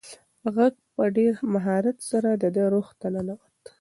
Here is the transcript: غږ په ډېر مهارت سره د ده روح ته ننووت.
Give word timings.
غږ 0.55 0.75
په 0.93 1.03
ډېر 1.17 1.33
مهارت 1.53 1.97
سره 2.09 2.29
د 2.41 2.43
ده 2.55 2.63
روح 2.73 2.87
ته 2.99 3.07
ننووت. 3.13 3.65